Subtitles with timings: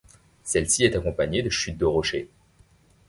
[0.41, 2.27] Celle-ci est accompagnée de chutes de rochers.